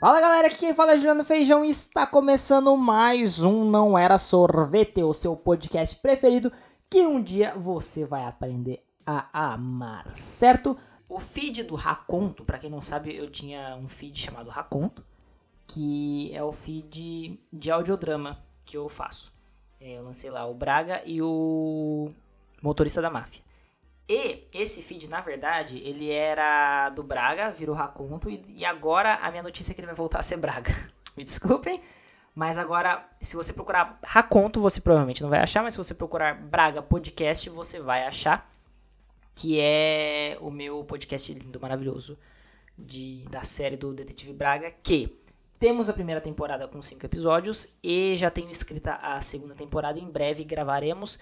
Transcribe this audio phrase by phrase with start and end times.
[0.00, 4.16] Fala galera, aqui quem fala é Juliano Feijão e está começando mais um Não Era
[4.16, 6.52] Sorvete, o seu podcast preferido
[6.88, 10.78] que um dia você vai aprender a amar, certo?
[11.08, 15.04] O feed do Raconto, para quem não sabe, eu tinha um feed chamado Raconto,
[15.66, 19.32] que é o feed de audiodrama que eu faço.
[19.80, 22.12] É, eu lancei lá o Braga e o
[22.62, 23.42] Motorista da Máfia.
[24.08, 29.30] E esse feed, na verdade, ele era do Braga, virou Raconto, e, e agora a
[29.30, 30.74] minha notícia é que ele vai voltar a ser Braga.
[31.14, 31.82] Me desculpem,
[32.34, 36.34] mas agora, se você procurar Raconto, você provavelmente não vai achar, mas se você procurar
[36.34, 38.50] Braga Podcast, você vai achar,
[39.34, 42.18] que é o meu podcast lindo, maravilhoso,
[42.78, 45.20] de, da série do Detetive Braga, que
[45.58, 50.08] temos a primeira temporada com cinco episódios, e já tenho escrita a segunda temporada, em
[50.10, 51.18] breve gravaremos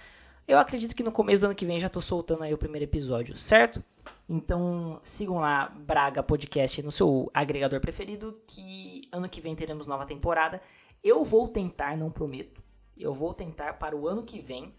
[0.48, 2.84] eu acredito que no começo do ano que vem já tô soltando aí o primeiro
[2.84, 3.82] episódio, certo?
[4.28, 10.06] Então sigam lá Braga Podcast no seu agregador preferido, que ano que vem teremos nova
[10.06, 10.60] temporada.
[11.02, 12.62] Eu vou tentar, não prometo,
[12.96, 14.72] eu vou tentar para o ano que vem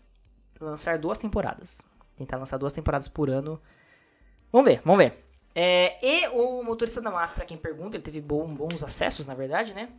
[0.59, 1.81] lançar duas temporadas.
[2.15, 3.61] Tentar lançar duas temporadas por ano.
[4.51, 5.23] Vamos ver, vamos ver.
[5.53, 9.33] É, e o motorista da máfia, para quem pergunta, ele teve bom, bons acessos, na
[9.33, 9.89] verdade, né?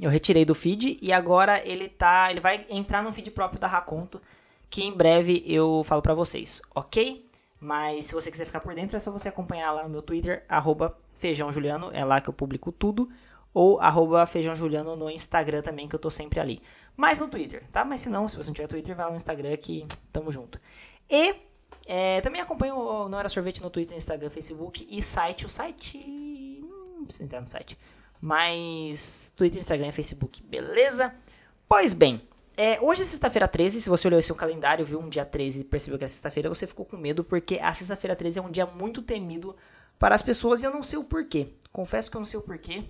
[0.00, 3.66] Eu retirei do feed e agora ele tá, ele vai entrar no feed próprio da
[3.66, 4.20] Raconto
[4.70, 7.28] que em breve eu falo para vocês, ok?
[7.60, 10.44] Mas se você quiser ficar por dentro, é só você acompanhar lá no meu Twitter,
[11.14, 13.08] feijãojuliano, é lá que eu publico tudo,
[13.52, 13.78] ou
[14.26, 16.60] feijãojuliano no Instagram também, que eu tô sempre ali.
[16.96, 17.84] Mas no Twitter, tá?
[17.84, 20.60] Mas se não, se você não tiver Twitter, vai lá no Instagram que tamo junto.
[21.08, 21.34] E
[21.86, 25.46] é, também acompanho o Não Era Sorvete no Twitter, Instagram, Facebook e site.
[25.46, 25.98] O site...
[26.96, 27.78] Não precisa entrar no site.
[28.20, 31.14] Mas Twitter, Instagram e Facebook, beleza?
[31.68, 32.22] Pois bem,
[32.56, 35.64] é, hoje é sexta-feira 13, se você olhou seu calendário, viu um dia 13 e
[35.64, 38.66] percebeu que é sexta-feira, você ficou com medo, porque a sexta-feira 13 é um dia
[38.66, 39.56] muito temido
[39.98, 41.48] para as pessoas e eu não sei o porquê.
[41.72, 42.84] Confesso que eu não sei o porquê.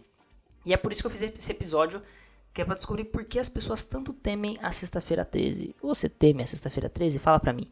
[0.65, 2.03] E é por isso que eu fiz esse episódio,
[2.53, 5.75] que é para descobrir por que as pessoas tanto temem a sexta-feira 13.
[5.83, 7.19] Você teme a sexta-feira 13?
[7.19, 7.71] Fala pra mim.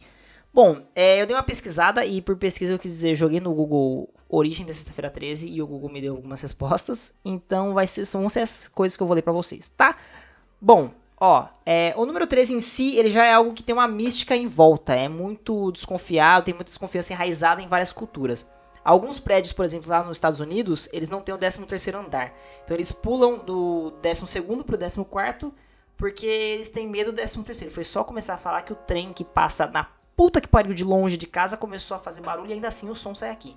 [0.53, 4.12] Bom, é, eu dei uma pesquisada e por pesquisa eu quis dizer, joguei no Google
[4.28, 7.15] origem da sexta-feira 13 e o Google me deu algumas respostas.
[7.25, 9.97] Então vai ser, são essas coisas que eu vou ler pra vocês, tá?
[10.61, 10.93] Bom,
[11.25, 14.34] Ó, é, o número 13 em si, ele já é algo que tem uma mística
[14.34, 14.93] em volta.
[14.93, 18.50] É muito desconfiado, tem muita desconfiança enraizada em várias culturas.
[18.84, 22.34] Alguns prédios, por exemplo, lá nos Estados Unidos, eles não têm o 13º andar.
[22.65, 25.53] Então eles pulam do 12º pro 14º
[25.97, 27.71] porque eles têm medo do 13º.
[27.71, 30.83] Foi só começar a falar que o trem que passa na puta que pariu de
[30.83, 33.56] longe de casa começou a fazer barulho e ainda assim o som sai aqui.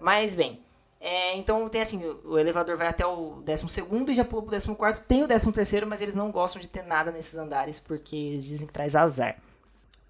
[0.00, 0.60] Mas bem,
[1.00, 5.02] é, então tem assim, o elevador vai até o 12 e já pula pro 14
[5.02, 8.66] Tem o 13 mas eles não gostam de ter nada nesses andares porque eles dizem
[8.66, 9.36] que traz azar.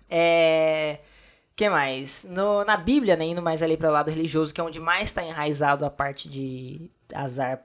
[0.09, 1.01] É.
[1.57, 2.25] que mais?
[2.25, 5.11] No, na Bíblia, né, indo mais ali para o lado religioso, que é onde mais
[5.11, 7.63] está enraizado a parte de azar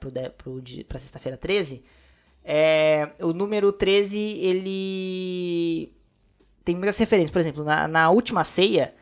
[0.88, 1.84] pra sexta-feira 13,
[2.44, 5.92] é, o número 13, ele
[6.64, 7.30] tem muitas referências.
[7.30, 8.94] Por exemplo, na, na última ceia,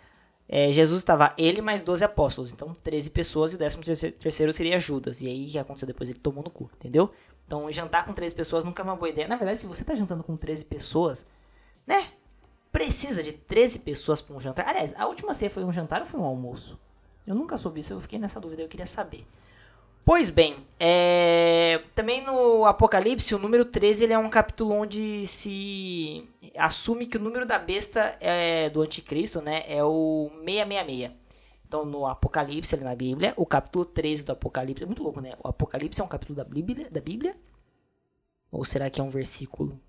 [0.52, 4.80] é, Jesus estava ele mais 12 apóstolos, então 13 pessoas e o 13 terceiro seria
[4.80, 5.20] Judas.
[5.20, 6.10] E aí o que aconteceu depois?
[6.10, 7.12] Ele tomou no cu, entendeu?
[7.46, 9.28] Então jantar com 13 pessoas nunca é uma boa ideia.
[9.28, 11.24] Na verdade, se você está jantando com 13 pessoas,
[11.86, 12.08] né?
[12.72, 14.66] Precisa de 13 pessoas para um jantar.
[14.66, 16.76] Aliás, a última ceia foi um jantar ou foi um almoço?
[17.24, 19.24] Eu nunca soube isso, eu fiquei nessa dúvida, eu queria saber.
[20.10, 21.84] Pois bem, é...
[21.94, 27.20] também no Apocalipse, o número 13 ele é um capítulo onde se assume que o
[27.20, 31.12] número da besta é, do anticristo né, é o 666.
[31.64, 35.34] Então, no Apocalipse, ali na Bíblia, o capítulo 13 do Apocalipse, é muito louco, né?
[35.44, 37.36] O Apocalipse é um capítulo da Bíblia, da Bíblia?
[38.50, 39.80] Ou será que é um versículo?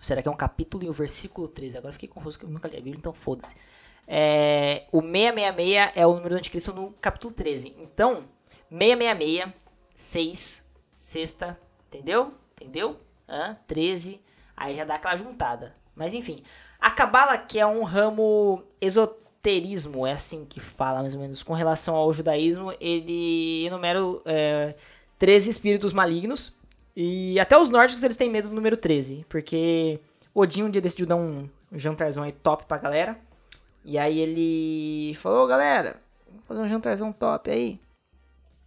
[0.00, 1.76] Será que é um capítulo e o versículo 13?
[1.76, 3.54] Agora fiquei confuso, porque eu nunca li a Bíblia, então foda-se.
[4.06, 7.76] É, o 666 é o número do anticristo no capítulo 13.
[7.78, 8.24] Então,
[8.70, 9.52] 666,
[9.94, 11.58] 6, sexta,
[11.88, 12.34] entendeu?
[12.60, 13.00] Entendeu?
[13.28, 13.56] Hã?
[13.66, 14.20] 13,
[14.56, 15.74] aí já dá aquela juntada.
[15.94, 16.42] Mas enfim,
[16.80, 21.52] a Cabala, que é um ramo esoterismo, é assim que fala mais ou menos, com
[21.52, 24.74] relação ao judaísmo, ele enumera é,
[25.18, 26.56] 13 espíritos malignos.
[26.94, 30.00] E até os nórdicos eles têm medo do número 13, porque
[30.34, 33.18] Odin um dia decidiu dar um jantarzão aí top pra galera.
[33.84, 37.80] E aí ele falou, galera, vamos fazer um jantarzão top aí.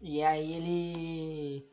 [0.02, 1.66] E aí ele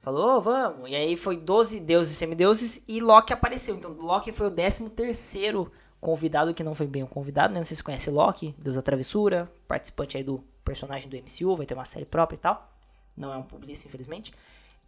[0.00, 0.90] falou, oh, vamos.
[0.90, 3.76] E aí foi 12 deuses e semideuses e Loki apareceu.
[3.76, 5.70] Então Loki foi o 13 terceiro
[6.00, 7.60] convidado, que não foi bem um convidado, né?
[7.60, 11.66] Não sei se conhece Loki, Deus da Travessura, participante aí do personagem do MCU, vai
[11.66, 12.72] ter uma série própria e tal.
[13.16, 14.32] Não é um publicista, infelizmente.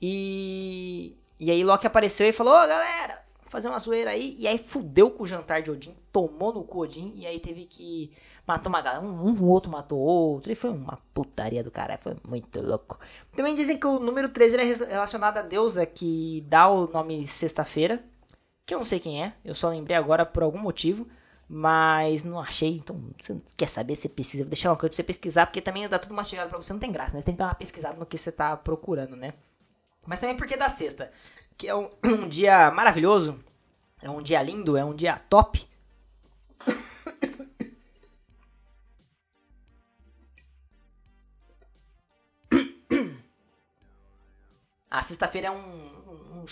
[0.00, 3.17] E, e aí Loki apareceu e falou, ô oh, galera,
[3.48, 4.36] fazer uma zoeira aí.
[4.38, 7.64] E aí fudeu com o jantar de Odin, tomou no cu Odin, e aí teve
[7.66, 8.12] que
[8.46, 9.04] matar uma galera.
[9.04, 12.98] Um, um outro matou outro, e foi uma putaria do cara, foi muito louco.
[13.34, 18.02] Também dizem que o número 13 é relacionado à deusa que dá o nome Sexta-feira,
[18.64, 21.06] que eu não sei quem é, eu só lembrei agora por algum motivo.
[21.50, 24.44] Mas não achei, então você quer saber, você precisa.
[24.44, 26.80] Vou deixar uma coisa pra você pesquisar, porque também dá tudo mastigado pra você, não
[26.80, 27.20] tem graça, né?
[27.20, 29.32] Você tem que dar uma pesquisada no que você tá procurando, né?
[30.06, 31.10] Mas também porque da sexta,
[31.58, 33.44] que é um, um dia maravilhoso,
[34.00, 35.66] é um dia lindo, é um dia top.
[44.90, 45.98] A sexta-feira é um,
[46.40, 46.46] um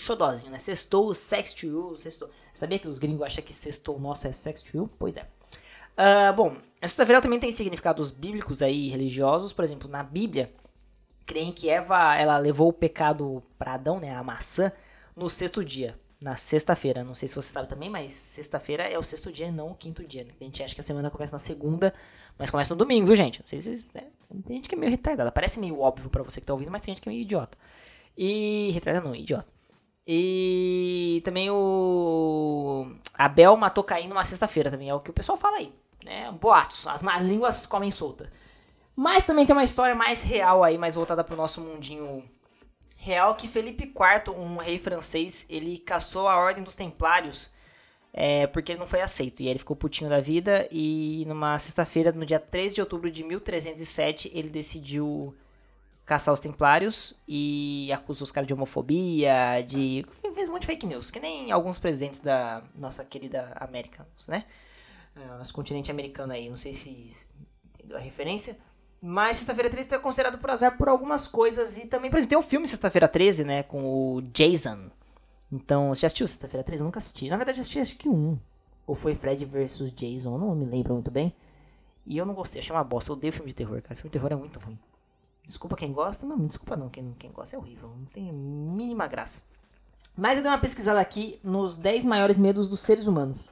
[0.51, 0.59] né?
[0.59, 2.29] Sextou, sex to you, sextou.
[2.53, 4.89] Sabia que os gringos acham que sextou nosso é sex to you?
[4.99, 5.27] Pois é.
[5.97, 9.51] Uh, bom, a sexta-feira também tem significados bíblicos aí, religiosos.
[9.51, 10.53] Por exemplo, na Bíblia,
[11.25, 14.15] creem que Eva, ela levou o pecado para Adão, né?
[14.15, 14.71] A maçã,
[15.17, 15.99] no sexto dia.
[16.21, 17.03] Na sexta-feira.
[17.03, 20.03] Não sei se você sabe também, mas sexta-feira é o sexto dia, não o quinto
[20.03, 20.25] dia.
[20.39, 21.93] A gente acha que a semana começa na segunda,
[22.37, 23.39] mas começa no domingo, viu, gente?
[23.41, 23.85] Não sei se...
[23.93, 24.03] Né?
[24.45, 25.31] Tem gente que é meio retardada.
[25.31, 27.57] Parece meio óbvio para você que tá ouvindo, mas tem gente que é meio idiota.
[28.15, 28.71] E.
[28.73, 29.47] Retrata não, idiota.
[30.05, 32.87] E também o.
[33.13, 35.73] Abel matou Caim numa sexta-feira também, é o que o pessoal fala aí.
[36.03, 36.31] Né?
[36.31, 38.31] Boatos, as más línguas comem solta.
[38.95, 42.23] Mas também tem uma história mais real aí, mais voltada pro nosso mundinho
[43.07, 47.49] real, que Felipe IV, um rei francês, ele caçou a Ordem dos Templários
[48.19, 49.41] é, porque ele não foi aceito.
[49.41, 53.11] E aí ele ficou putinho da vida e numa sexta-feira, no dia 13 de outubro
[53.11, 55.35] de 1307, ele decidiu
[56.03, 60.03] caçar os templários e acusou os caras de homofobia, de.
[60.33, 64.45] fez um monte de fake news, que nem alguns presidentes da nossa querida América, né?
[65.15, 67.11] É, nosso continente americano aí, não sei se
[67.75, 68.57] entendeu a referência.
[69.01, 71.77] Mas Sexta-feira 13 é considerado por azar por algumas coisas.
[71.77, 73.63] E também, por exemplo, tem um filme Sexta-feira 13, né?
[73.63, 74.89] Com o Jason.
[75.51, 76.81] Então, você já assistiu Sexta-feira 13?
[76.81, 77.29] Eu nunca assisti.
[77.29, 78.37] Na verdade, eu assisti acho que um.
[78.85, 81.33] Ou foi Fred vs Jason, não me lembro muito bem.
[82.05, 83.11] E eu não gostei, achei uma bosta.
[83.11, 83.95] Eu odeio filme de terror, cara.
[83.95, 84.79] Filme de terror é muito ruim.
[85.47, 89.43] Desculpa quem gosta, não, desculpa não, quem, quem gosta é horrível, não tem mínima graça.
[90.13, 93.49] Mas eu dei uma pesquisada aqui nos 10 maiores medos dos seres humanos.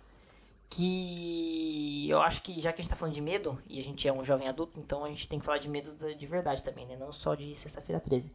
[0.69, 4.07] Que eu acho que já que a gente tá falando de medo, e a gente
[4.07, 6.85] é um jovem adulto, então a gente tem que falar de medos de verdade também,
[6.85, 6.95] né?
[6.97, 8.31] Não só de sexta-feira 13.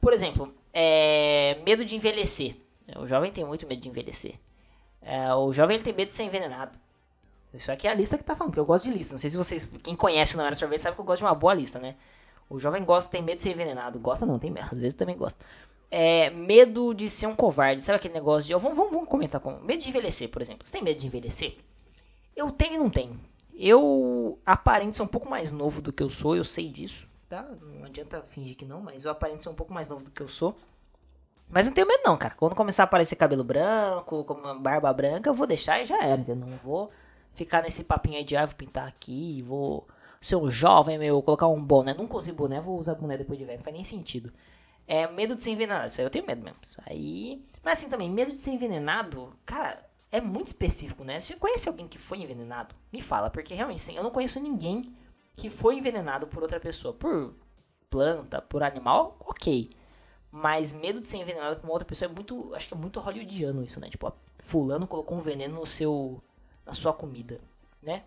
[0.00, 2.56] Por exemplo, é, medo de envelhecer.
[2.96, 4.34] O jovem tem muito medo de envelhecer.
[5.02, 6.78] É, o jovem ele tem medo de ser envenenado.
[7.52, 9.12] Isso aqui é a lista que tá falando, porque eu gosto de lista.
[9.12, 11.24] Não sei se vocês, quem conhece o Não Era Sorvete sabe que eu gosto de
[11.24, 11.96] uma boa lista, né?
[12.48, 13.98] O jovem gosta, tem medo de ser envenenado.
[13.98, 15.44] Gosta não, tem às vezes também gosta.
[15.90, 17.82] É, medo de ser um covarde.
[17.82, 18.54] Sabe aquele negócio de.
[18.54, 19.58] Vamos, vamos, vamos comentar com.
[19.60, 20.66] Medo de envelhecer, por exemplo.
[20.66, 21.56] Você tem medo de envelhecer?
[22.36, 23.18] Eu tenho e não tenho.
[23.54, 27.42] Eu aparento ser um pouco mais novo do que eu sou, eu sei disso, tá?
[27.60, 30.22] Não adianta fingir que não, mas eu aparento ser um pouco mais novo do que
[30.22, 30.56] eu sou.
[31.46, 32.34] Mas não tenho medo não, cara.
[32.34, 34.24] Quando começar a aparecer cabelo branco,
[34.60, 36.46] barba branca, eu vou deixar e já era, entendeu?
[36.46, 36.90] Não vou
[37.34, 39.86] ficar nesse papinho aí de, ah, vou pintar aqui, vou
[40.20, 41.92] seu jovem, meu, colocar um boné.
[41.92, 43.58] Nunca usei boné, vou usar boné depois de velho.
[43.58, 44.32] Não faz nem sentido.
[44.92, 45.86] É medo de ser envenenado.
[45.86, 46.58] Isso aí eu tenho medo mesmo.
[46.60, 47.46] Isso aí.
[47.62, 51.20] Mas assim também, medo de ser envenenado, cara, é muito específico, né?
[51.20, 52.74] Você conhece alguém que foi envenenado?
[52.92, 54.92] Me fala, porque realmente, assim, eu não conheço ninguém
[55.32, 56.92] que foi envenenado por outra pessoa.
[56.92, 57.32] Por
[57.88, 59.70] planta, por animal, ok.
[60.32, 62.52] Mas medo de ser envenenado por outra pessoa é muito.
[62.56, 63.88] Acho que é muito hollywoodiano isso, né?
[63.88, 66.20] Tipo, fulano colocou um veneno no seu.
[66.66, 67.40] na sua comida,
[67.80, 68.02] né?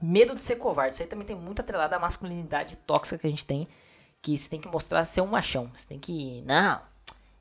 [0.00, 0.94] Medo de ser covarde.
[0.94, 3.66] Isso aí também tem muito atrelado à masculinidade tóxica que a gente tem.
[4.24, 5.70] Que você tem que mostrar ser um machão.
[5.76, 6.40] Você tem que.
[6.46, 6.80] Não.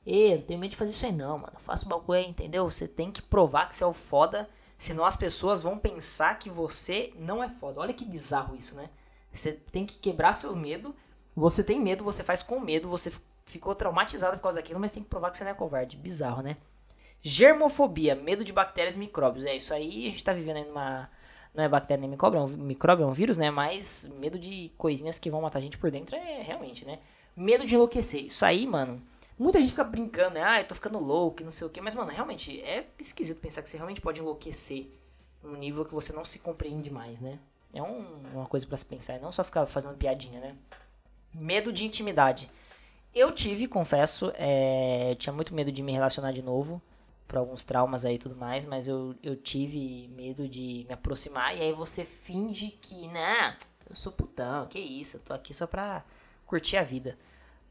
[0.06, 1.54] E não tenho medo de fazer isso aí não, mano.
[1.58, 2.70] Faça o bagulho aí, entendeu?
[2.70, 4.50] Você tem que provar que você é o foda.
[4.78, 7.80] Senão as pessoas vão pensar que você não é foda.
[7.80, 8.90] Olha que bizarro isso, né?
[9.32, 10.94] Você tem que quebrar seu medo.
[11.34, 13.14] Você tem medo, você faz com medo, você
[13.46, 15.96] ficou traumatizado por causa daquilo, mas tem que provar que você não é covarde.
[15.96, 16.58] Bizarro, né?
[17.22, 19.46] Germofobia, medo de bactérias e micróbios.
[19.46, 21.10] É isso aí, a gente tá vivendo aí numa
[21.54, 23.52] não é bactéria nem micróbio, é um micróbio, é um vírus, né?
[23.52, 27.00] Mas medo de coisinhas que vão matar a gente por dentro é realmente, né?
[27.36, 28.26] Medo de enlouquecer.
[28.26, 29.02] Isso aí, mano.
[29.38, 30.44] Muita gente fica brincando, né?
[30.44, 31.82] Ah, eu tô ficando louco, não sei o quê.
[31.82, 34.88] Mas, mano, realmente é esquisito pensar que você realmente pode enlouquecer
[35.44, 37.40] num nível que você não se compreende mais, né?
[37.74, 40.56] É um, uma coisa para se pensar, não só ficar fazendo piadinha, né?
[41.34, 42.50] Medo de intimidade.
[43.14, 46.82] Eu tive, confesso, é, tinha muito medo de me relacionar de novo
[47.34, 51.58] por alguns traumas aí e tudo mais, mas eu, eu tive medo de me aproximar
[51.58, 53.58] e aí você finge que, né,
[53.90, 56.04] eu sou putão, que isso, eu tô aqui só pra
[56.46, 57.18] curtir a vida.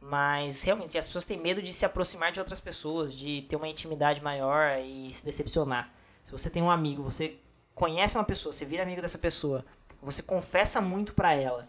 [0.01, 3.69] Mas realmente as pessoas têm medo de se aproximar de outras pessoas, de ter uma
[3.69, 5.93] intimidade maior e se decepcionar.
[6.25, 7.37] Se você tem um amigo, você
[7.73, 9.65] conhece uma pessoa, você vira amigo dessa pessoa,
[10.03, 11.69] você confessa muito pra ela.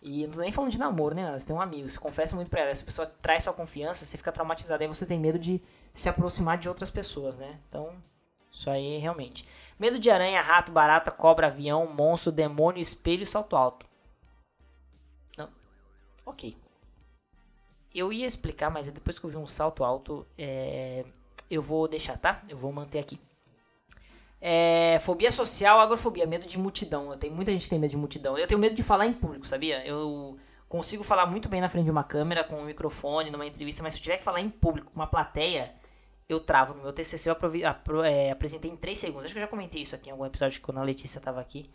[0.00, 1.36] E não tô nem falando de namoro, né?
[1.36, 4.16] Você tem um amigo, você confessa muito pra ela, essa pessoa traz sua confiança, você
[4.16, 5.60] fica traumatizado, aí você tem medo de
[5.92, 7.58] se aproximar de outras pessoas, né?
[7.68, 7.94] Então,
[8.50, 9.48] Isso aí, realmente.
[9.78, 13.86] Medo de aranha, rato, barata, cobra, avião, monstro, demônio, espelho salto alto.
[15.36, 15.48] Não.
[16.26, 16.56] Ok.
[17.94, 21.04] Eu ia explicar, mas depois que eu vi um salto alto, é...
[21.50, 22.42] eu vou deixar, tá?
[22.48, 23.18] Eu vou manter aqui.
[24.44, 27.12] É, fobia social, agorafobia, medo de multidão.
[27.12, 28.36] Eu tenho muita gente que tem medo de multidão.
[28.36, 29.86] Eu tenho medo de falar em público, sabia?
[29.86, 30.36] Eu
[30.68, 33.92] consigo falar muito bem na frente de uma câmera, com um microfone, numa entrevista, mas
[33.92, 35.72] se eu tiver que falar em público, com uma plateia,
[36.28, 36.74] eu travo.
[36.74, 37.36] No meu TCC eu
[37.66, 39.26] apro é, apresentei em 3 segundos.
[39.26, 41.70] Acho que eu já comentei isso aqui em algum episódio quando a Letícia tava aqui.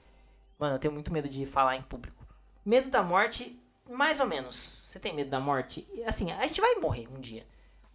[0.57, 2.25] Mano, eu tenho muito medo de falar em público.
[2.65, 4.57] Medo da morte, mais ou menos.
[4.57, 5.87] Você tem medo da morte?
[6.05, 7.45] Assim, a gente vai morrer um dia.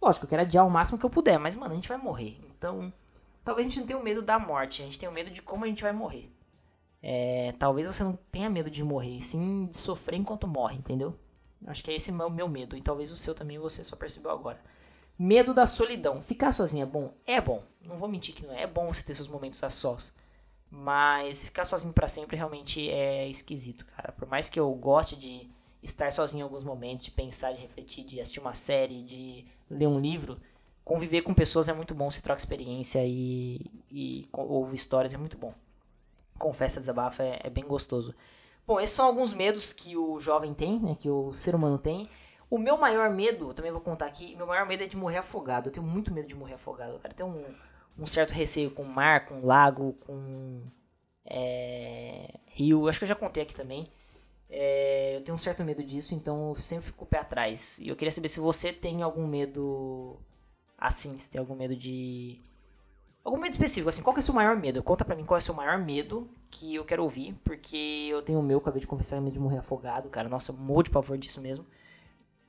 [0.01, 2.37] Lógico, eu quero adiar o máximo que eu puder, mas, mano, a gente vai morrer.
[2.57, 2.91] Então,
[3.43, 5.41] talvez a gente não tenha o medo da morte, a gente tenha o medo de
[5.41, 6.29] como a gente vai morrer.
[7.01, 11.19] É, talvez você não tenha medo de morrer, sim de sofrer enquanto morre, entendeu?
[11.67, 12.77] Acho que é esse o meu medo.
[12.77, 14.59] E talvez o seu também você só percebeu agora.
[15.17, 16.21] Medo da solidão.
[16.21, 17.13] Ficar sozinho é bom?
[17.25, 17.63] É bom.
[17.81, 18.63] Não vou mentir que não é.
[18.63, 20.13] É bom você ter seus momentos a sós.
[20.69, 24.11] Mas ficar sozinho para sempre realmente é esquisito, cara.
[24.11, 25.47] Por mais que eu goste de
[25.83, 29.87] estar sozinho em alguns momentos, de pensar, de refletir, de assistir uma série, de ler
[29.87, 30.39] um livro,
[30.83, 35.37] conviver com pessoas é muito bom, se troca experiência e, e ouvir histórias é muito
[35.37, 35.53] bom.
[36.39, 38.15] Confessa, desabafa, é, é bem gostoso.
[38.65, 42.09] Bom, esses são alguns medos que o jovem tem, né, que o ser humano tem.
[42.53, 45.69] O meu maior medo, também vou contar aqui, meu maior medo é de morrer afogado.
[45.69, 47.11] Eu tenho muito medo de morrer afogado, cara.
[47.11, 50.61] Eu tenho um, um certo receio com mar, com lago, com
[51.25, 52.87] é, rio.
[52.87, 53.87] Acho que eu já contei aqui também.
[54.51, 57.79] É, eu tenho um certo medo disso, então eu sempre fico o pé atrás.
[57.79, 60.19] E eu queria saber se você tem algum medo
[60.77, 62.39] assim, se tem algum medo de.
[63.23, 64.83] Algum medo específico, assim, qual que é o seu maior medo?
[64.83, 68.21] Conta pra mim qual é o seu maior medo que eu quero ouvir, porque eu
[68.21, 70.29] tenho o meu, acabei de confessar, medo de morrer afogado, cara.
[70.29, 71.65] Nossa, eu morro de pavor disso mesmo.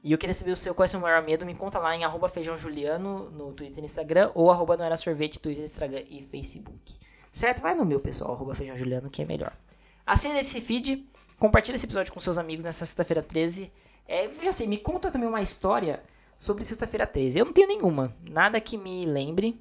[0.05, 1.47] E eu queria saber o seu, qual é o seu maior medo.
[1.47, 5.41] Me conta lá em arroba feijãojuliano no Twitter e Instagram, ou arroba não era sorvete,
[5.41, 6.99] Twitter, Instagram e Facebook.
[7.33, 7.63] Certo?
[7.63, 9.57] Vai no meu, pessoal, arroba feijãojuliano, que é melhor.
[10.05, 11.09] Assina esse feed,
[11.39, 13.73] compartilha esse episódio com seus amigos nessa sexta-feira 13.
[14.07, 16.03] É, já sei, me conta também uma história
[16.37, 17.39] sobre sexta-feira 13.
[17.39, 19.59] Eu não tenho nenhuma, nada que me lembre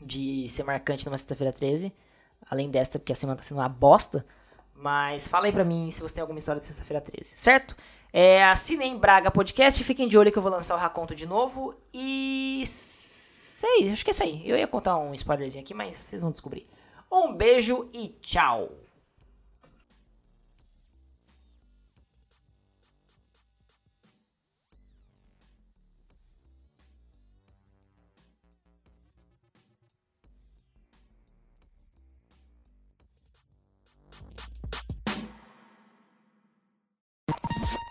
[0.00, 1.92] de ser marcante numa sexta-feira 13.
[2.50, 4.26] Além desta, porque a semana tá sendo uma bosta.
[4.74, 7.76] Mas fala aí pra mim se você tem alguma história de sexta-feira 13, certo?
[8.12, 11.74] É, assinem Braga Podcast, fiquem de olho que eu vou lançar o Raconto de novo.
[11.92, 12.62] E.
[12.66, 14.42] Sei, acho que é isso aí.
[14.48, 16.66] Eu ia contar um spoilerzinho aqui, mas vocês vão descobrir.
[17.12, 18.70] Um beijo e tchau!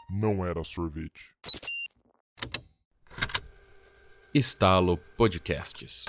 [0.10, 1.36] Não era sorvete.
[4.34, 6.06] Estalo Podcasts